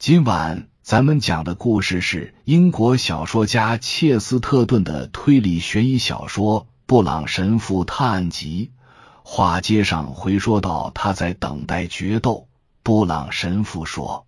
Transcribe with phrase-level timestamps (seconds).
[0.00, 8.70] 今晚咱们讲的故事是英国小说家切斯特顿的推理悬疑小说《布朗神父探案集》。
[9.22, 12.48] 话接上回说到，他在等待决斗。
[12.82, 14.26] 布朗神父说：“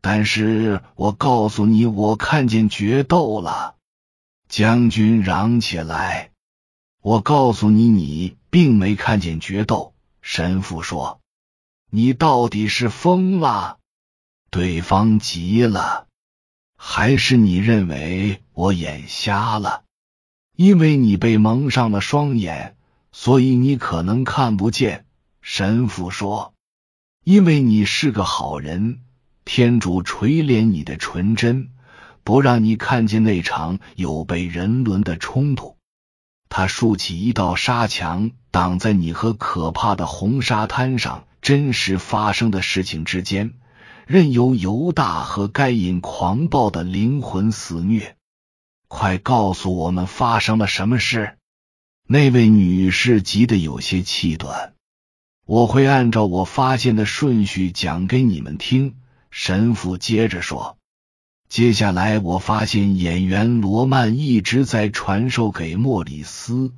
[0.00, 3.74] 但是我告诉你，我看见决斗了。”
[4.48, 6.30] 将军嚷起来
[7.04, 9.92] ：“我告诉你，你并没看见决斗。”
[10.22, 11.20] 神父说
[11.92, 13.76] ：“你到底是疯了。”
[14.54, 16.06] 对方急了，
[16.76, 19.82] 还是你认为我眼瞎了？
[20.54, 22.76] 因为你被蒙上了双眼，
[23.10, 25.06] 所以你可能看不见。
[25.42, 26.54] 神父说
[27.26, 29.00] ：“因为你是个好人，
[29.44, 31.70] 天主垂怜你的纯真，
[32.22, 35.76] 不让你看见那场有被人伦的冲突。
[36.48, 43.54] 他竖起一道沙墙，挡在你和可怕的红沙滩上真实发生的事情之间。”
[44.06, 48.16] 任由犹大和该隐狂暴的灵魂肆虐。
[48.88, 51.36] 快告诉我们发生了什么事！
[52.06, 54.74] 那位女士急得有些气短。
[55.46, 58.96] 我会按照我发现的顺序讲给你们听。
[59.30, 60.78] 神父接着说
[61.48, 66.54] ：“接下来，我发现演员罗曼一直在传授给莫里斯·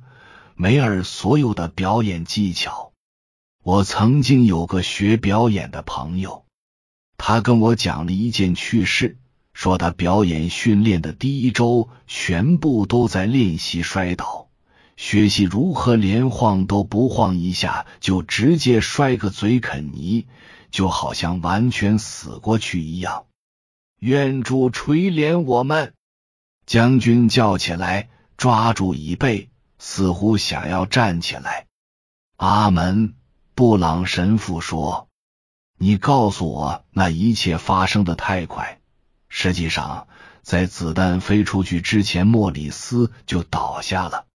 [0.55, 2.93] 梅尔所有的表演技巧。
[3.63, 6.45] 我曾经有个学表演的朋友。”
[7.17, 9.17] 他跟我讲了一件趣事，
[9.53, 14.47] 说他表演训练的第一周全部都在练习摔倒，
[14.95, 20.27] 学习如何连晃都不晃一下就直接摔个嘴啃泥，
[20.71, 23.25] 就好像完全死过去一样。
[23.99, 25.93] 愿主垂怜我们！
[26.67, 31.65] 将军叫起来，抓住椅背，似乎想要站起来。
[32.35, 33.15] 阿门！
[33.55, 35.06] 布朗神父说。
[35.79, 38.79] 你告诉我，那一切发生的太快。
[39.29, 40.07] 实际上，
[40.41, 44.25] 在子弹飞出去之前，莫里斯就倒下了，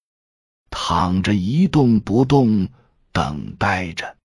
[0.71, 2.69] 躺着一动不动，
[3.11, 4.17] 等待着。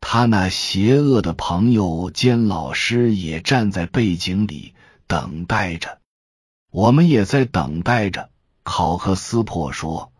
[0.00, 4.74] 他那邪恶的朋友兼老师也站在背景里
[5.06, 5.98] 等待着。
[6.70, 8.30] 我们也在等待着。
[8.62, 10.12] 考克斯珀说：“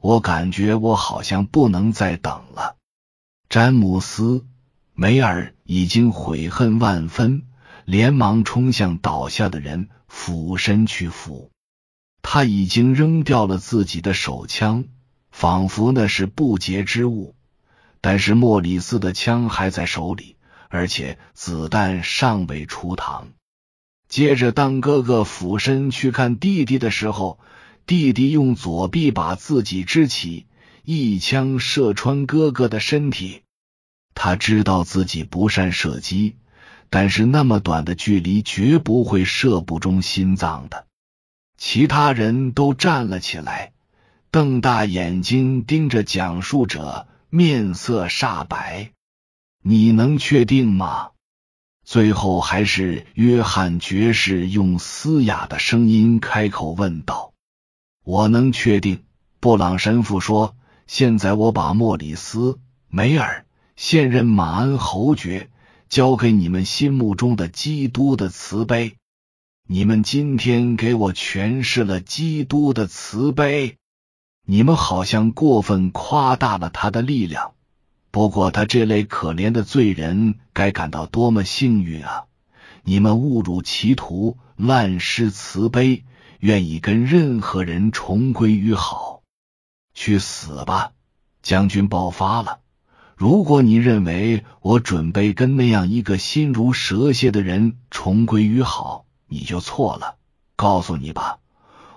[0.00, 2.76] 我感觉我好像不能再等了。”
[3.48, 4.44] 詹姆斯。
[4.98, 7.42] 梅尔已经悔恨万分，
[7.84, 11.50] 连忙冲向倒下的人，俯身去扶。
[12.22, 14.86] 他已经扔掉了自己的手枪，
[15.30, 17.34] 仿佛那是不洁之物。
[18.00, 20.36] 但是莫里斯的枪还在手里，
[20.70, 23.26] 而且子弹尚未出膛。
[24.08, 27.38] 接着，当哥哥俯身去看弟弟的时候，
[27.84, 30.46] 弟弟用左臂把自己支起，
[30.84, 33.42] 一枪射穿哥哥的身体。
[34.18, 36.36] 他知道自己不善射击，
[36.88, 40.86] 但是那么短的距离绝不会射不中心脏的。
[41.58, 43.72] 其他人都站了起来，
[44.30, 48.90] 瞪大眼睛盯着讲述者，面色煞白。
[49.62, 51.10] 你能确定吗？
[51.84, 57.32] 最后还是约翰爵士用嘶哑的声音开口问道
[58.02, 59.04] ：“我能确定。”
[59.40, 60.56] 布朗神父说
[60.88, 63.44] ：“现在我把莫里斯梅尔。”
[63.76, 65.50] 现任马恩侯爵
[65.90, 68.96] 交给你们心目中的基督的慈悲，
[69.68, 73.76] 你们今天给我诠释了基督的慈悲。
[74.46, 77.52] 你们好像过分夸大了他的力量。
[78.10, 82.24] 不过他这类可怜的罪人该感到多么幸运啊！
[82.82, 86.04] 你们误入歧途，滥施慈悲，
[86.38, 89.22] 愿意跟任何人重归于好。
[89.92, 90.92] 去死吧！
[91.42, 92.60] 将军爆发了。
[93.16, 100.16] 如果你认为我准备跟那样一个心如蛇蝎的人重归于好，你就错了。
[100.54, 101.38] 告诉你吧，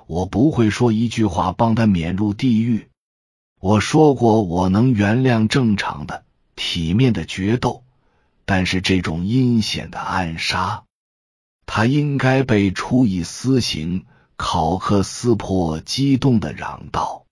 [0.08, 2.88] 我不会说一句话帮他免入地狱。
[3.60, 6.24] 我说过，我能原谅正常的、
[6.56, 7.84] 体面的决斗，
[8.46, 10.86] 但是这种阴险的暗杀，
[11.66, 14.06] 他应该被处以私刑。
[14.38, 17.26] 考克斯珀激动的嚷道：“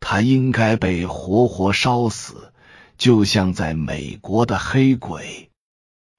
[0.00, 2.48] 他应该被活活烧死。”
[2.98, 5.50] 就像在美国的黑鬼，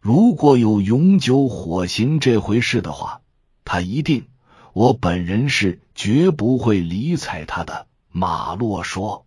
[0.01, 3.21] 如果有永久火刑这回事的话，
[3.63, 4.27] 他一定，
[4.73, 7.87] 我本人是绝不会理睬他的。
[8.11, 9.25] 马洛说：“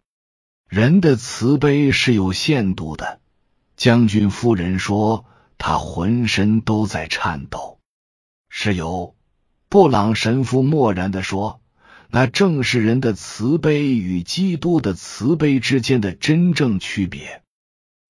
[0.69, 3.21] 人的慈悲是有限度的。”
[3.77, 5.25] 将军夫人说
[5.59, 7.79] ：“他浑身都在颤抖。”
[8.49, 9.15] 是有，
[9.69, 11.61] 布朗神父漠然的说
[12.11, 17.43] ：“那正是人的慈悲与基督的慈悲之间的真正区别。”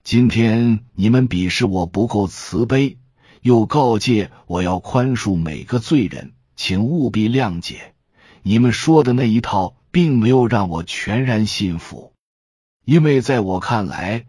[0.04, 2.98] 今天你们鄙视我不够慈悲，
[3.43, 7.94] 又告诫我要宽恕每个罪人，请务必谅解。
[8.43, 12.12] 你们说的那一套，并没有让我全然信服，
[12.84, 14.26] 因为在我看来，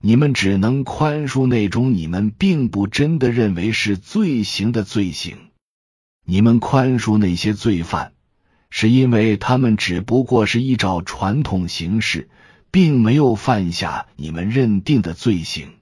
[0.00, 5.36] 你们只能宽恕那种你们并不真的认为是罪行的罪行。
[6.24, 8.12] 你们宽恕那些罪犯，
[8.78, 12.28] 是因为他们只不过是依照传统行事，
[12.70, 15.78] 并没有犯下你们认定的罪行，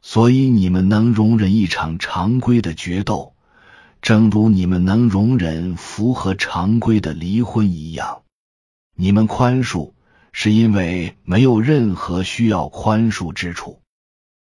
[0.00, 3.34] 所以你们能容忍一场常规的决斗。
[4.00, 8.22] 正如你们能容忍符合常规的离婚一样，
[8.96, 9.92] 你们宽恕
[10.32, 13.82] 是因为没有任何需要宽恕之处。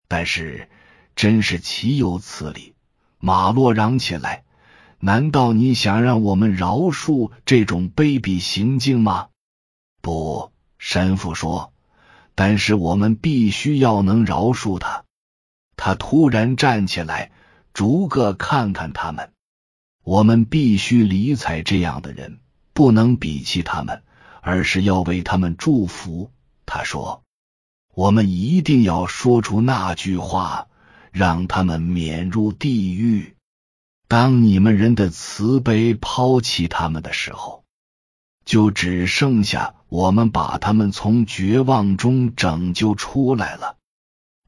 [0.10, 0.68] 但是，
[1.16, 2.74] 真是岂有此理！
[3.20, 4.44] 马洛嚷起来
[5.00, 9.30] ：“难道你想让我们饶恕这种卑鄙行径吗？”
[10.02, 11.74] 不，神父说
[12.36, 15.04] ：“但是我们必须要能饶恕他。”
[15.76, 17.32] 他突然站起来，
[17.74, 19.32] 逐个看看他们。
[20.04, 22.40] 我们必须理睬这样的人，
[22.74, 24.04] 不能鄙弃他们，
[24.42, 26.32] 而是要为他们祝福。
[26.66, 27.24] 他说
[27.96, 30.68] ：“我们一定要说出那句话，
[31.12, 33.36] 让他们免入地狱。
[34.10, 37.64] 当你们人的慈悲抛弃他们的时候，
[38.44, 43.78] 就只剩下我们把他们从绝望中拯救出来了。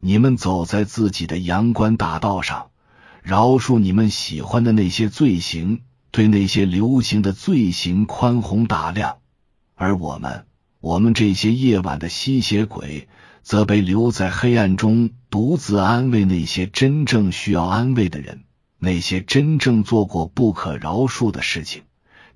[0.01, 2.67] 你们走在自己的阳关大道上。”
[3.21, 9.19] 饶恕你们喜欢的那些罪行，对那些流行的罪行宽宏大量，
[9.75, 10.47] 而我们，
[10.79, 13.07] 我们这些夜晚的吸血鬼，
[13.43, 18.43] 则被留在黑暗中，独自安慰那些真正需要安慰的人，
[18.83, 21.83] 那些真正做过不可饶恕的事情，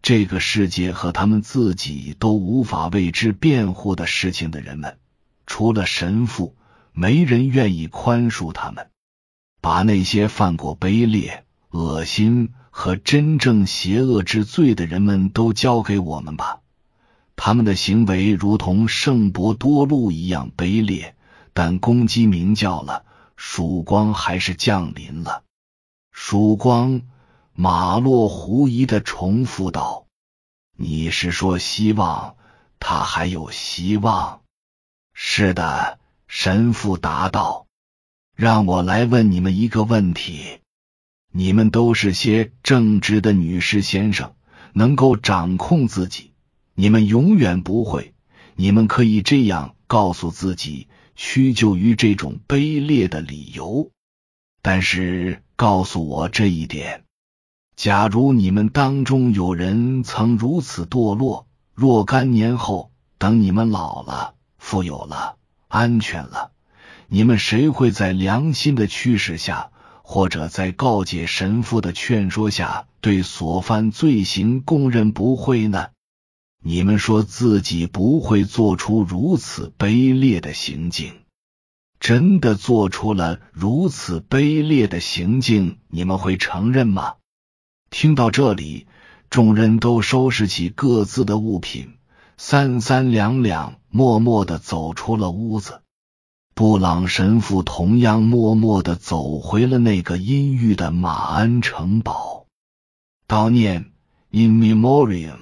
[0.03, 4.99] 这个世界和他们自己都无法为之辩护的事情的人们，
[5.47, 6.55] 除了神父，
[6.93, 8.89] 没人愿意宽恕他们。
[9.59, 16.59] 把那些犯过卑劣、恶心和真正邪恶之罪的人们都交给我们吧。
[17.35, 21.15] 他们的行为如同圣伯多禄一样卑劣，
[21.53, 23.03] 但公鸡鸣叫了，
[23.35, 25.41] 曙光还是降临了。
[26.17, 27.01] 曙光，
[27.51, 30.07] 马洛狐疑的重复道
[30.79, 32.37] ：“你是说希望？
[32.79, 34.41] 他还有希望？”
[35.13, 37.67] 是的，神父答道。
[38.33, 40.61] 让我来问你们一个问题：
[41.33, 44.35] 你们都是些正直的女士先生，
[44.71, 46.31] 能够掌控自己。
[46.75, 48.13] 你们永远不会。
[48.55, 53.91] 你们可以这样告诉自己：屈就于这种卑劣的理由。
[54.61, 57.03] 但是，告诉我这一点：
[57.77, 65.37] 假如你们当中有人曾如此堕落，若干年后，等你们老了、富有了、
[65.69, 66.51] 安全了。
[67.07, 69.69] 你们谁会在良心的驱使下，
[70.01, 75.87] 或者在告诫神父的劝说下，对所犯罪行供认不讳呢？
[76.61, 81.13] 你们说自己不会做出如此卑劣的行径，
[82.05, 87.15] 真的做出了如此卑劣的行径，你们会承认吗？
[87.89, 88.85] 听到这里，
[89.31, 91.95] 众人都收拾起各自的物品，
[92.37, 95.81] 三三两两，默默的走出了屋子。
[96.53, 102.45] 布朗神父同样默默的走回了那个阴郁的马鞍城堡，
[103.27, 103.85] 悼念
[104.29, 105.39] In Memoriam。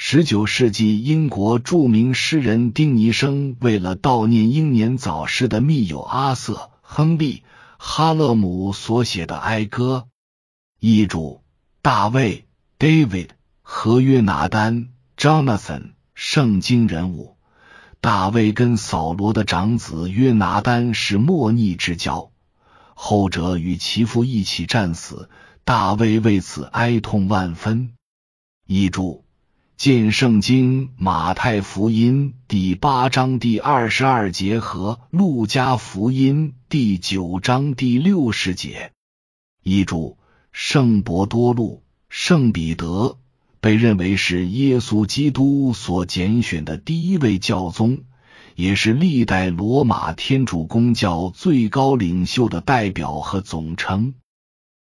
[0.00, 7.38] 十九世纪英国著名诗人丁尼生为了悼念英年早逝的密友阿瑟·亨利·
[7.78, 10.06] 哈勒姆所写的哀歌。
[10.78, 11.42] 译注：
[11.82, 12.46] 大卫
[12.78, 17.36] （David） 和约拿丹 （Jonathan） 圣经人物。
[18.00, 22.30] 大卫跟扫罗的长子约拿丹是莫逆之交，
[22.94, 25.28] 后者与其父一起战死，
[25.64, 27.94] 大卫为此哀痛万分。
[28.64, 29.24] 译注：
[29.78, 38.90] 见圣经马太福音第八章第二十二节和路加福音第九章第六十节。
[39.62, 40.18] 译注：
[40.50, 43.18] 圣伯多禄、圣彼得。
[43.60, 48.00] 被认为是耶稣基督所拣选的第一位教宗，
[48.56, 54.14] 也是历代罗马天主公教最高领袖的代表和总称。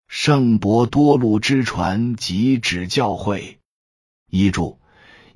[0.07, 3.59] 圣伯多禄之传及指教会。
[4.31, 4.79] 译注：